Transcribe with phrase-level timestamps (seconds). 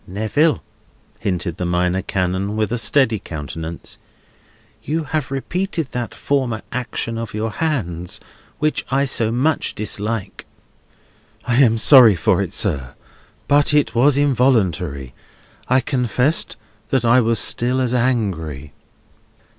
[0.07, 0.63] "Neville,"
[1.19, 3.99] hinted the Minor Canon, with a steady countenance,
[4.81, 8.19] "you have repeated that former action of your hands,
[8.57, 10.47] which I so much dislike."
[11.45, 12.95] "I am sorry for it, sir,
[13.47, 15.13] but it was involuntary.
[15.69, 16.57] I confessed
[16.89, 18.73] that I was still as angry."